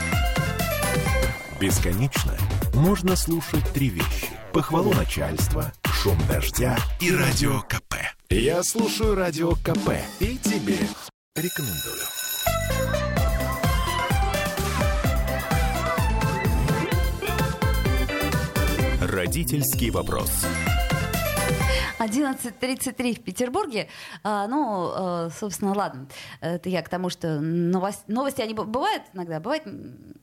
[1.61, 2.35] Бесконечно
[2.75, 4.29] можно слушать три вещи.
[4.53, 7.95] Похвалу начальства, шум дождя и радио КП.
[8.31, 10.79] Я слушаю радио КП и тебе
[11.37, 12.20] рекомендую.
[19.11, 20.31] Родительский вопрос.
[21.99, 23.89] 11.33 в Петербурге.
[24.23, 26.07] А, ну, а, собственно, ладно.
[26.41, 29.65] Это я к тому, что новость, новости, они бывают иногда, бывает,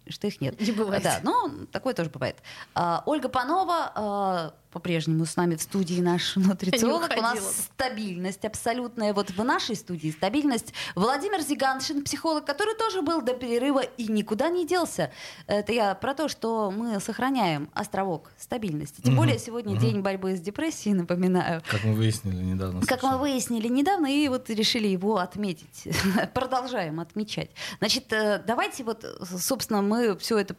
[0.08, 0.60] что их нет.
[0.62, 1.04] Не бывает.
[1.04, 2.38] Да, но такое тоже бывает.
[2.76, 7.12] А, Ольга Панова, а, по-прежнему с нами в студии наш нутрициолог.
[7.18, 9.12] У нас стабильность абсолютная.
[9.12, 10.72] Вот в нашей студии стабильность.
[10.94, 15.12] Владимир Зиганшин, психолог, который тоже был до перерыва и никуда не делся.
[15.48, 19.02] Это я про то, что мы сохраняем островок стабильности.
[19.02, 19.24] Тем угу.
[19.24, 19.82] более сегодня угу.
[19.82, 21.64] день борьбы с депрессией, напоминаю.
[21.68, 22.86] Как мы выяснили недавно.
[22.86, 25.88] Как мы выяснили недавно и вот решили его отметить.
[26.36, 27.50] Продолжаем отмечать.
[27.80, 30.54] Значит, э, давайте вот, собственно, мы все это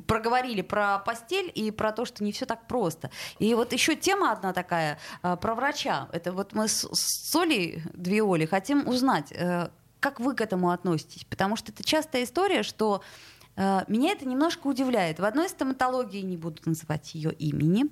[0.00, 3.10] проговорили про постель и про то, что не все так просто.
[3.38, 6.08] И вот еще тема одна такая э, про врача.
[6.12, 9.68] Это вот мы с, с Олей, две Оли, хотим узнать, э,
[10.00, 11.24] как вы к этому относитесь.
[11.24, 13.02] Потому что это частая история, что
[13.54, 15.20] меня это немножко удивляет.
[15.20, 17.84] В одной стоматологии, не буду называть ее имени,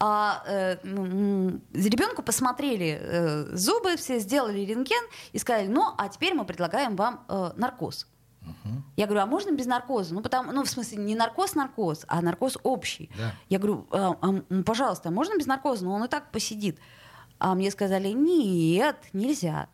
[0.00, 0.76] а, э,
[1.72, 7.24] ребенку посмотрели э, зубы, все сделали рентген и сказали, ну, а теперь мы предлагаем вам
[7.28, 8.08] э, наркоз.
[8.44, 8.82] Угу.
[8.96, 10.14] Я говорю, а можно без наркоза?
[10.14, 13.10] Ну, потому, ну, в смысле, не наркоз-наркоз, а наркоз общий.
[13.16, 13.34] Да.
[13.48, 15.84] Я говорю, а, а, пожалуйста, а можно без наркоза?
[15.84, 16.78] Ну, он и так посидит.
[17.38, 19.68] А мне сказали, нет, нельзя.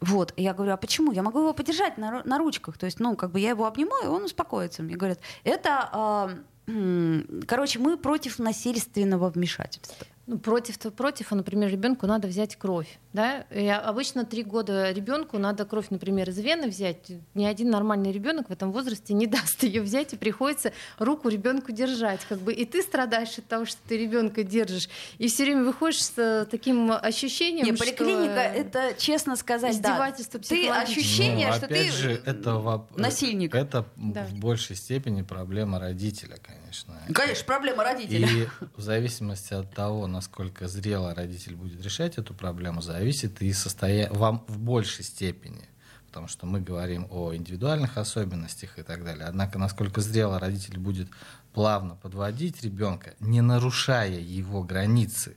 [0.00, 1.10] Вот, я говорю, а почему?
[1.12, 3.94] Я могу его подержать на, на ручках, то есть, ну, как бы я его обниму,
[4.04, 4.82] и он успокоится.
[4.84, 12.06] Мне говорят, это, э, короче, мы против насильственного вмешательства ну, против-то против, а, например, ребенку
[12.06, 12.98] надо взять кровь.
[13.14, 13.46] Да?
[13.50, 17.10] И обычно три года ребенку надо кровь, например, из вены взять.
[17.32, 21.72] Ни один нормальный ребенок в этом возрасте не даст ее взять, и приходится руку ребенку
[21.72, 22.20] держать.
[22.28, 24.90] Как бы и ты страдаешь от того, что ты ребенка держишь.
[25.16, 30.46] И все время выходишь с э, таким ощущением, Не, поликлиника это, честно сказать, издевательство да.
[30.46, 33.54] Ты ощущение, ну, что ты же, это насильник.
[33.54, 34.26] Это да.
[34.26, 37.00] в большей степени проблема родителя, конечно.
[37.14, 38.28] Конечно, проблема родителя.
[38.28, 44.10] И в зависимости от того, насколько зрело родитель будет решать эту проблему, зависит и состояние
[44.10, 45.68] вам в большей степени.
[46.08, 49.26] Потому что мы говорим о индивидуальных особенностях и так далее.
[49.26, 51.08] Однако, насколько зрело родитель будет
[51.52, 55.36] плавно подводить ребенка, не нарушая его границы.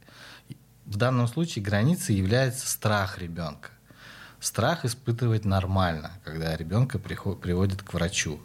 [0.85, 3.69] В данном случае границей является страх ребенка.
[4.39, 8.39] Страх испытывать нормально, когда ребенка приводит к врачу.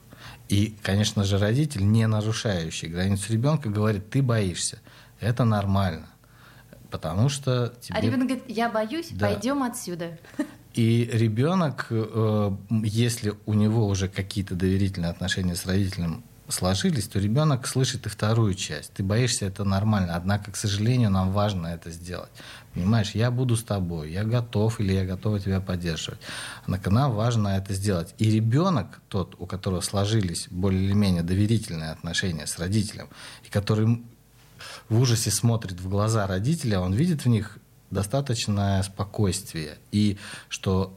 [0.50, 4.80] И, конечно же, родитель, не нарушающий границу ребенка, говорит, ты боишься.
[5.18, 6.08] Это нормально.
[6.90, 7.98] Потому что тебе...
[7.98, 9.28] А ребенок говорит, я боюсь, да.
[9.28, 10.18] пойдем отсюда.
[10.74, 17.66] И ребенок, э, если у него уже какие-то доверительные отношения с родителем сложились, то ребенок
[17.66, 18.92] слышит и вторую часть.
[18.92, 20.14] Ты боишься, это нормально.
[20.14, 22.30] Однако, к сожалению, нам важно это сделать.
[22.74, 26.20] Понимаешь, я буду с тобой, я готов или я готова тебя поддерживать.
[26.64, 28.14] Однако нам важно это сделать.
[28.18, 33.08] И ребенок, тот, у которого сложились более или менее доверительные отношения с родителем,
[33.44, 34.02] и который
[34.88, 37.58] в ужасе смотрит в глаза родителя, он видит в них
[37.90, 39.78] достаточное спокойствие.
[39.92, 40.18] И
[40.48, 40.92] что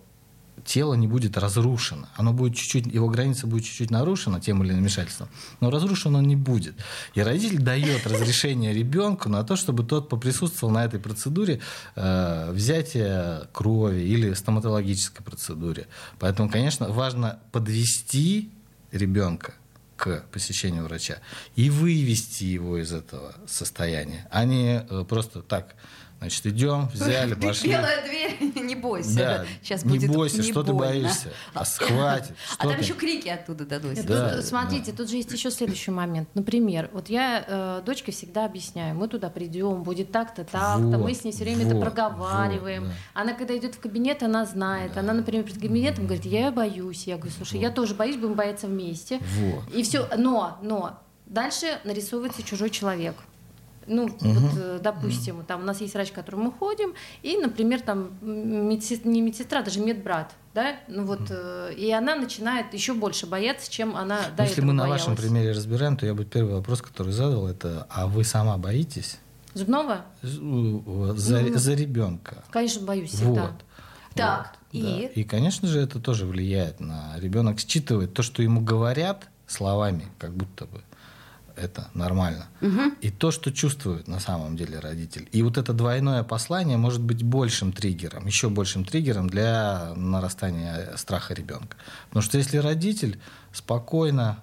[0.65, 2.07] тело не будет разрушено.
[2.15, 6.35] Оно будет чуть-чуть, его граница будет чуть-чуть нарушена тем или иным вмешательством, но разрушено не
[6.35, 6.75] будет.
[7.15, 11.59] И родитель дает разрешение ребенку на то, чтобы тот поприсутствовал на этой процедуре
[11.95, 15.87] э, взятия крови или стоматологической процедуре.
[16.19, 18.51] Поэтому, конечно, важно подвести
[18.91, 19.53] ребенка
[19.99, 21.17] к посещению врача
[21.57, 25.75] и вывести его из этого состояния, а не э, просто так
[26.19, 27.71] Значит, идем, взяли, пошли.
[27.71, 29.17] Белая дверь, не бойся.
[29.17, 30.71] Да, Сейчас не будет бойся, не что больно.
[30.71, 31.33] ты боишься?
[31.53, 32.33] А схватит.
[32.57, 32.81] А там ты?
[32.81, 34.05] еще крики оттуда дадут.
[34.05, 34.97] Да, тут, смотрите, да.
[34.97, 36.27] тут же есть еще следующий момент.
[36.33, 41.13] Например, вот я э, дочке всегда объясняю, мы туда придем, будет так-то, так-то, вот, мы
[41.13, 42.83] с ней все время вот, это проговариваем.
[42.83, 43.21] Вот, да.
[43.21, 44.93] Она, когда идет в кабинет, она знает.
[44.95, 44.99] Да.
[44.99, 47.07] Она, например, перед кабинетом говорит, я боюсь.
[47.07, 47.61] Я говорю, слушай, вот.
[47.61, 49.19] я тоже боюсь, будем бояться вместе.
[49.37, 49.73] Вот.
[49.73, 53.15] И все, но, но, дальше нарисовывается чужой человек.
[53.89, 54.13] Ну, угу.
[54.21, 55.45] вот, э, допустим, угу.
[55.45, 59.63] там у нас есть врач, к которому мы ходим, и, например, там медсестра, не медсестра,
[59.63, 61.73] даже медбрат, да, ну вот, угу.
[61.75, 65.01] и она начинает еще больше бояться, чем она до Если этого мы на боялась.
[65.01, 69.17] вашем примере разбираем, то я бы первый вопрос, который задал, это, а вы сама боитесь?
[69.55, 70.05] Зубного?
[70.21, 72.43] За, ну, за ребенка.
[72.51, 73.41] Конечно, боюсь всегда.
[73.41, 73.51] Вот.
[74.13, 74.81] Так, вот, и?
[74.83, 75.21] Да.
[75.21, 80.33] И, конечно же, это тоже влияет на ребенок, считывает то, что ему говорят словами, как
[80.33, 80.83] будто бы
[81.59, 82.47] это нормально.
[82.61, 82.81] Угу.
[83.01, 85.27] И то, что чувствует на самом деле родитель.
[85.31, 91.33] И вот это двойное послание может быть большим триггером, еще большим триггером для нарастания страха
[91.33, 91.77] ребенка.
[92.09, 93.19] Потому что если родитель
[93.51, 94.39] спокойно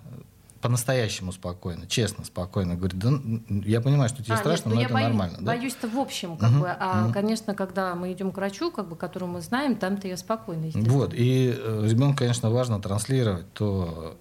[0.61, 3.13] по-настоящему спокойно, честно, спокойно говорит, да,
[3.49, 5.37] я понимаю, что тебе а, страшно, нет, но, но это боюсь, нормально.
[5.39, 5.53] Да?
[5.53, 7.13] Боюсь-то в общем, как угу, бы, а, угу.
[7.13, 11.15] конечно, когда мы идем к врачу, как бы, которого мы знаем, там-то я спокойно, Вот,
[11.15, 14.19] и э, ребенку, конечно, важно транслировать то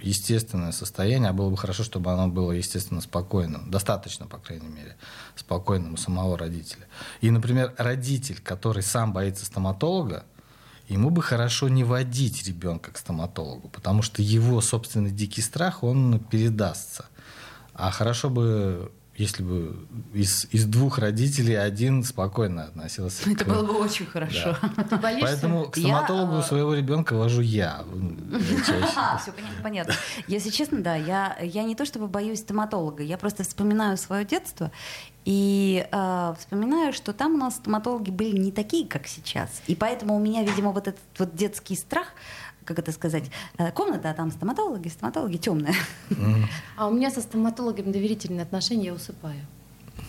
[0.00, 4.96] естественное состояние, а было бы хорошо, чтобы оно было, естественно, спокойным, достаточно, по крайней мере,
[5.36, 6.86] спокойным у самого родителя.
[7.20, 10.24] И, например, родитель, который сам боится стоматолога,
[10.88, 16.18] ему бы хорошо не водить ребенка к стоматологу, потому что его собственный дикий страх, он
[16.18, 17.06] передастся.
[17.74, 19.76] А хорошо бы если бы
[20.14, 23.28] из, из двух родителей один спокойно относился.
[23.28, 23.48] Это к...
[23.48, 24.56] было бы очень хорошо.
[24.90, 24.98] Да.
[25.02, 26.38] Поэтому к стоматологу я...
[26.38, 27.84] Э, своего ребенка вожу я.
[28.62, 29.92] Все понятно.
[30.28, 34.70] Если честно, да, я, я не то чтобы боюсь стоматолога, я просто вспоминаю свое детство
[35.24, 39.62] и э, вспоминаю, что там у нас стоматологи были не такие, как сейчас.
[39.66, 42.06] И поэтому у меня, видимо, вот этот вот детский страх
[42.68, 43.24] как это сказать,
[43.56, 45.74] э, комната, а там стоматологи, стоматологи темная.
[46.76, 49.40] А у меня со стоматологом доверительные отношения, я усыпаю.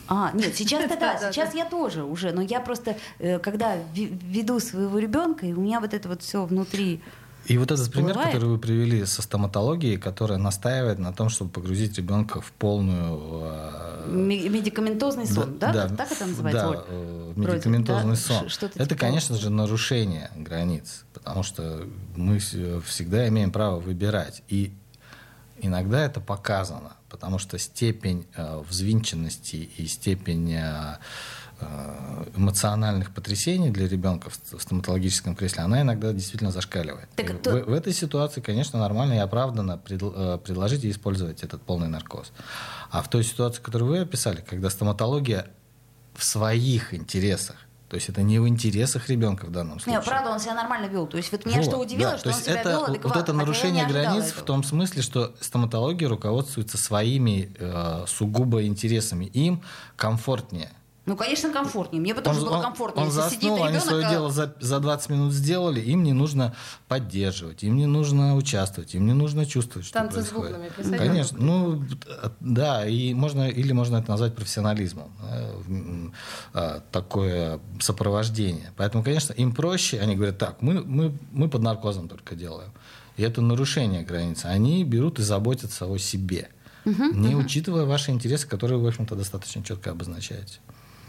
[0.10, 4.60] А, нет, сейчас да, да, сейчас я тоже уже, но я просто, э, когда веду
[4.60, 7.02] своего ребенка, и у меня вот это вот все внутри
[7.50, 11.98] и вот этот пример, который вы привели со стоматологией, которая настаивает на том, чтобы погрузить
[11.98, 13.20] ребенка в полную...
[13.44, 15.74] Э, медикаментозный сон, да?
[15.74, 15.90] да?
[15.90, 16.70] Так это называется?
[16.70, 18.22] Да, э, медикаментозный да?
[18.22, 18.50] сон.
[18.50, 18.96] Что это, типа...
[18.96, 24.44] конечно же, нарушение границ, потому что мы всегда имеем право выбирать.
[24.48, 24.72] И
[25.58, 30.54] иногда это показано, потому что степень э, взвинченности и степень...
[30.54, 30.98] Э, Э,
[32.36, 37.10] эмоциональных потрясений для ребенка в стоматологическом кресле, она иногда действительно зашкаливает.
[37.16, 37.52] Так, в, то...
[37.52, 42.32] в, в этой ситуации, конечно, нормально и оправданно э, предложить и использовать этот полный наркоз.
[42.92, 45.48] А в той ситуации, которую вы описали, когда стоматология
[46.16, 47.56] в своих интересах
[47.90, 49.96] то есть это не в интересах ребенка в данном случае.
[49.96, 51.08] Нет, правда, он себя нормально вел.
[51.08, 53.10] То есть вот меня вот, что удивило, да, что он себя это, вел адекватно.
[53.10, 54.42] Вот это нарушение границ этого.
[54.42, 59.26] в том смысле, что стоматология руководствуется своими э, сугубо интересами.
[59.26, 59.64] Им
[59.96, 60.70] комфортнее
[61.10, 62.00] ну, конечно, комфортнее.
[62.00, 63.02] Мне бы тоже было комфортнее.
[63.02, 64.10] Он Если заснул, ребенок, они свое а...
[64.12, 66.56] дело за, за 20 минут сделали, им не нужно
[66.88, 70.50] поддерживать, им не нужно участвовать, им не нужно чувствовать, что Танцы происходит.
[70.50, 70.98] с бубнами, писать.
[71.00, 71.84] Конечно, ну,
[72.42, 75.12] да, и можно, или можно это назвать профессионализмом,
[76.54, 78.72] да, такое сопровождение.
[78.78, 82.72] Поэтому, конечно, им проще, они говорят, так, мы, мы, мы под наркозом только делаем.
[83.18, 84.46] И это нарушение границы.
[84.46, 86.50] Они берут и заботятся о себе,
[86.86, 87.44] угу, не угу.
[87.44, 90.60] учитывая ваши интересы, которые вы, в общем-то, достаточно четко обозначаете.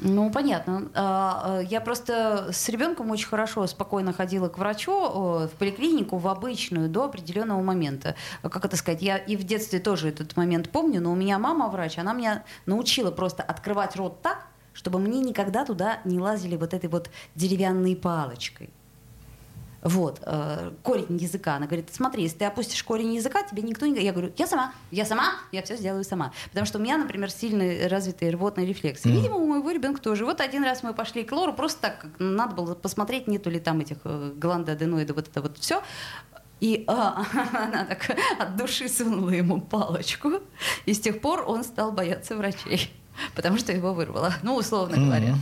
[0.00, 0.90] Ну, понятно.
[0.94, 6.26] А, а, я просто с ребенком очень хорошо, спокойно ходила к врачу в поликлинику, в
[6.26, 8.16] обычную, до определенного момента.
[8.42, 9.02] Как это сказать?
[9.02, 12.44] Я и в детстве тоже этот момент помню, но у меня мама врач, она меня
[12.66, 17.96] научила просто открывать рот так, чтобы мне никогда туда не лазили вот этой вот деревянной
[17.96, 18.70] палочкой.
[19.82, 21.56] Вот, э, корень языка.
[21.56, 24.02] Она говорит, смотри, если ты опустишь корень языка, тебе никто не...
[24.02, 26.32] Я говорю, я сама, я сама, я все сделаю сама.
[26.50, 29.04] Потому что у меня, например, сильный развитый рвотный рефлекс.
[29.04, 29.10] Mm.
[29.10, 30.24] видимо, у моего ребенка тоже.
[30.24, 33.80] Вот один раз мы пошли к лору, просто так, надо было посмотреть, нету ли там
[33.80, 35.82] этих э, гландоаденоидов, вот это вот все.
[36.60, 40.40] И а, она так от души сунула ему палочку.
[40.84, 42.90] И с тех пор он стал бояться врачей
[43.34, 45.34] потому что его вырвало, ну, условно говоря.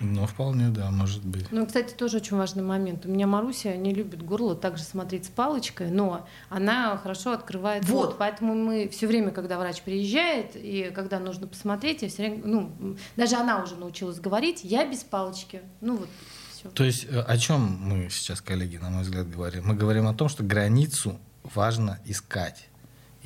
[0.00, 1.50] Ну, вполне, да, может быть.
[1.50, 3.06] Ну, кстати, тоже очень важный момент.
[3.06, 8.06] У меня Маруся не любит горло также смотреть с палочкой, но она хорошо открывает вот.
[8.06, 8.18] рот.
[8.18, 12.96] Поэтому мы все время, когда врач приезжает, и когда нужно посмотреть, я все время, ну,
[13.16, 15.62] даже она уже научилась говорить, я без палочки.
[15.80, 16.08] Ну, вот
[16.52, 16.68] все.
[16.70, 19.66] То есть э, о чем мы сейчас, коллеги, на мой взгляд, говорим?
[19.66, 21.18] Мы говорим о том, что границу
[21.54, 22.68] важно искать.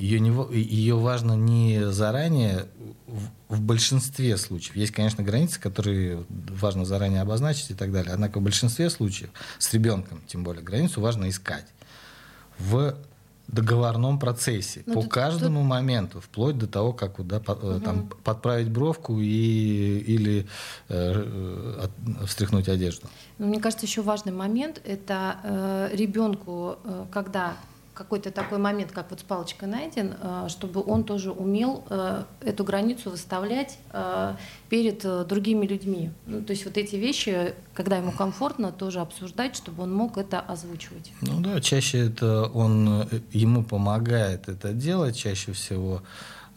[0.01, 2.65] Ее, не, ее важно не заранее,
[3.05, 4.75] в, в большинстве случаев.
[4.75, 8.11] Есть, конечно, границы, которые важно заранее обозначить и так далее.
[8.11, 11.67] Однако в большинстве случаев, с ребенком тем более, границу важно искать
[12.57, 12.95] в
[13.47, 15.69] договорном процессе ну, по тут, каждому тут...
[15.69, 17.79] моменту, вплоть до того, как да, по, угу.
[17.81, 20.47] там, подправить бровку и, или
[20.87, 23.07] э, от, встряхнуть одежду.
[23.37, 27.55] Ну, мне кажется, еще важный момент это э, ребенку, э, когда
[27.93, 32.63] какой-то такой момент, как вот с палочкой найден, э, чтобы он тоже умел э, эту
[32.63, 34.35] границу выставлять э,
[34.69, 36.11] перед другими людьми.
[36.25, 40.39] Ну, то есть вот эти вещи, когда ему комфортно, тоже обсуждать, чтобы он мог это
[40.39, 41.11] озвучивать.
[41.21, 46.01] Ну да, чаще это он ему помогает это делать, чаще всего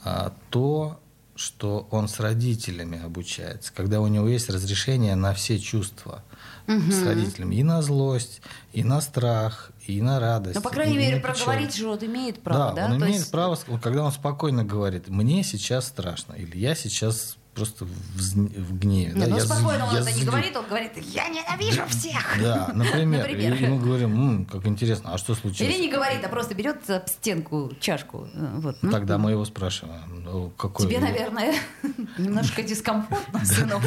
[0.05, 1.01] а, то,
[1.35, 6.23] что он с родителями обучается, когда у него есть разрешение на все чувства
[6.67, 6.91] угу.
[6.91, 8.41] с родителями, и на злость,
[8.73, 10.57] и на страх, и на радость.
[10.57, 12.89] Ну, по крайней мере, проговорить же он имеет право, да?
[12.89, 12.95] да?
[12.95, 13.31] Он То имеет есть...
[13.31, 19.13] право, когда он спокойно говорит, мне сейчас страшно, или я сейчас просто в, в гневе.
[19.13, 19.27] Нет, да?
[19.27, 22.37] ну я спокойно он это не говорит, он говорит, я ненавижу всех.
[22.41, 23.19] Да, например.
[23.29, 23.55] например.
[23.55, 25.73] И мы говорим, М, как интересно, а что случилось?
[25.73, 28.29] Или не говорит, а просто берет об стенку чашку.
[28.35, 28.77] Э, вот.
[28.83, 30.23] Ну, Тогда мы его спрашиваем.
[30.25, 31.55] Ну, какой Тебе, наверное,
[32.19, 33.83] немножко дискомфортно, сынок.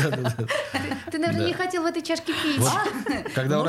[1.12, 2.66] Ты, наверное, не хотел в этой чашке пить.
[3.34, 3.62] Когда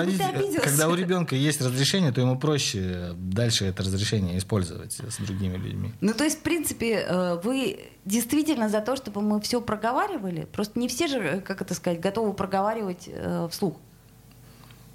[0.88, 5.92] у ребенка есть разрешение, то ему проще дальше это разрешение использовать с другими людьми.
[6.00, 7.78] Ну, то есть, в принципе, э, вы
[8.08, 10.46] действительно за то, чтобы мы все проговаривали.
[10.52, 13.76] Просто не все же, как это сказать, готовы проговаривать э, вслух.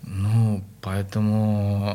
[0.01, 1.87] Ну, поэтому...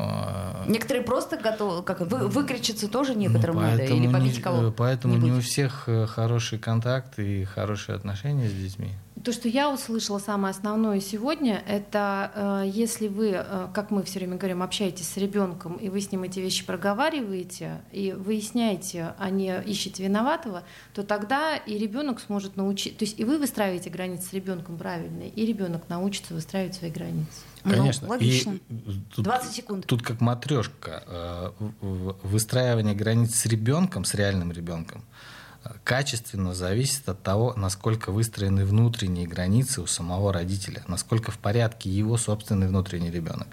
[0.65, 4.71] Э, некоторые просто готовы, как вы, выкричиться тоже некоторым ну, надо, или побить не, кого
[4.71, 8.91] Поэтому не у всех э, хороший контакт и хорошие отношения с детьми.
[9.23, 12.31] То, что я услышала самое основное сегодня, это
[12.65, 16.11] э, если вы, э, как мы все время говорим, общаетесь с ребенком, и вы с
[16.11, 22.55] ним эти вещи проговариваете, и выясняете, а не ищете виноватого, то тогда и ребенок сможет
[22.55, 26.91] научить, то есть и вы выстраиваете границы с ребенком правильно, и ребенок научится выстраивать свои
[26.91, 27.41] границы.
[27.63, 28.07] Ну, Конечно.
[28.07, 28.53] Ну, логично.
[28.69, 28.75] И
[29.13, 29.85] тут, 20 секунд.
[29.85, 31.03] Тут как матрешка.
[31.07, 35.03] Э, выстраивание границ с ребенком, с реальным ребенком,
[35.83, 42.17] качественно зависит от того, насколько выстроены внутренние границы у самого родителя, насколько в порядке его
[42.17, 43.47] собственный внутренний ребенок,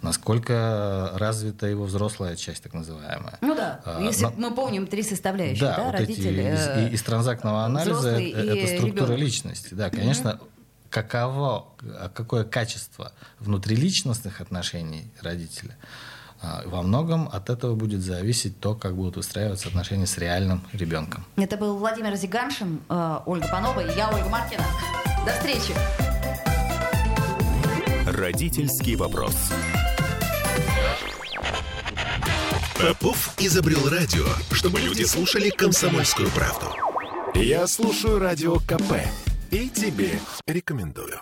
[0.00, 3.38] насколько развита его взрослая часть, так называемая.
[3.40, 6.42] Ну да, а, если Но, мы помним три составляющие, да, да вот родители.
[6.42, 9.18] Эти, из, из транзактного анализа это, это структура ребенок.
[9.20, 9.74] личности.
[9.74, 10.48] Да, конечно, mm
[10.92, 11.68] каково,
[12.14, 16.11] какое качество внутриличностных отношений родителя– а,
[16.66, 21.24] во многом от этого будет зависеть то, как будут устраиваться отношения с реальным ребенком.
[21.36, 24.64] Это был Владимир Зиганшин, э, Ольга Панова и я, Ольга Маркина.
[25.24, 25.74] До встречи!
[28.06, 29.36] Родительский вопрос.
[32.80, 36.66] Попов изобрел радио, чтобы люди слушали комсомольскую правду.
[37.34, 38.94] Я слушаю радио КП
[39.52, 40.18] и тебе
[40.48, 41.20] рекомендую.